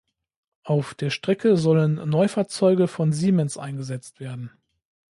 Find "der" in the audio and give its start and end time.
0.95-1.11